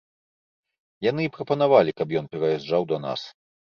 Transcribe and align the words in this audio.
Яны 1.09 1.21
і 1.27 1.33
прапанавалі, 1.37 1.97
каб 2.03 2.19
ён 2.25 2.35
пераязджаў 2.35 2.81
да 2.95 3.05
нас. 3.09 3.21